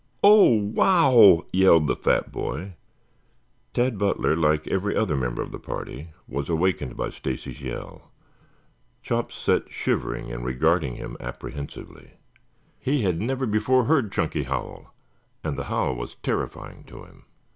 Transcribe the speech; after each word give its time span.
"Oh, 0.23 0.47
wow!" 0.55 1.45
yelled 1.53 1.85
the 1.85 1.95
fat 1.95 2.31
boy. 2.31 2.73
Tad 3.75 3.99
Butler, 3.99 4.35
like 4.35 4.67
every 4.67 4.95
other 4.95 5.15
member 5.15 5.43
of 5.43 5.51
the 5.51 5.59
party, 5.59 6.07
was 6.27 6.49
awakened 6.49 6.97
by 6.97 7.11
Stacy's 7.11 7.61
yell. 7.61 8.11
Chops 9.03 9.35
sat 9.35 9.69
shivering 9.71 10.31
and 10.31 10.43
regarding 10.43 10.95
him 10.95 11.17
apprehensively. 11.19 12.13
He 12.79 13.03
had 13.03 13.21
never 13.21 13.45
before 13.45 13.83
heard 13.83 14.11
Chunky 14.11 14.45
howl, 14.45 14.91
and 15.43 15.55
the 15.55 15.65
howl 15.65 15.93
was 15.93 16.15
terrifying 16.23 16.83
to 16.85 17.03
him. 17.03 17.25